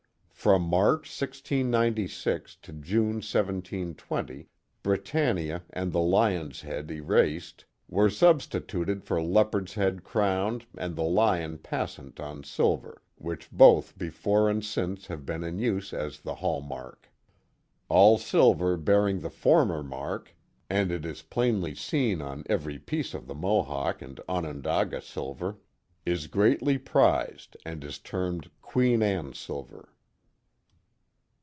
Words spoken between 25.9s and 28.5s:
is greatly prized, and is termed